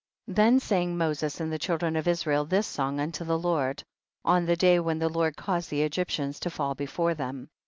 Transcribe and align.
43. 0.25 0.33
Then 0.33 0.59
sang 0.59 0.97
Moses 0.97 1.39
and 1.39 1.53
the 1.53 1.59
chil 1.59 1.77
dren 1.77 1.95
of 1.95 2.07
Israel 2.07 2.43
this 2.43 2.65
song 2.65 2.99
unto 2.99 3.23
the 3.23 3.37
Lord, 3.37 3.83
on 4.25 4.47
the 4.47 4.55
day 4.55 4.79
when 4.79 4.97
the 4.97 5.09
Lord 5.09 5.37
caused 5.37 5.69
the 5.69 5.83
Egyptians 5.83 6.39
to 6.39 6.49
fall 6.49 6.73
before 6.73 7.13
them. 7.13 7.49